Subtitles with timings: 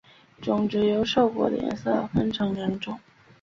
[0.41, 2.99] 种子由瘦果的颜色分成两种。